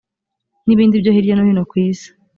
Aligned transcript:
n 0.65 0.67
ibindi 0.73 1.01
byo 1.01 1.11
hirya 1.15 1.33
no 1.35 1.43
hino 1.47 1.63
ku 1.69 1.75
isi 1.87 2.09